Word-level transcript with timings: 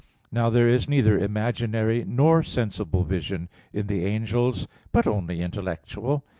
Now 0.31 0.49
there 0.49 0.67
is 0.67 0.89
neither 0.89 1.19
imaginary 1.19 2.03
nor 2.03 2.41
sensible 2.41 3.03
vision 3.03 3.49
in 3.71 3.85
the 3.85 4.03
angels, 4.03 4.67
but 4.91 5.05
only 5.05 5.41
intellectual. 5.43 6.23